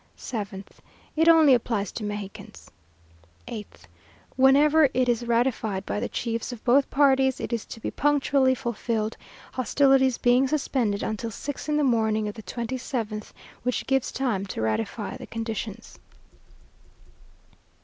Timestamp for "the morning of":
11.77-12.33